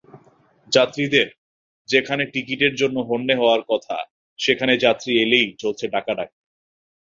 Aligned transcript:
যাত্রীদের 0.71 1.27
যেখানে 1.89 2.23
টিকিটের 2.25 2.73
জন্য 2.75 2.97
হন্যে 3.01 3.33
হওয়ার 3.35 3.61
কথা, 3.69 3.97
সেখানে 4.39 4.73
যাত্রী 4.77 5.11
এলেই 5.23 5.47
চলছে 5.59 5.85
ডাকাডাকি। 5.87 6.37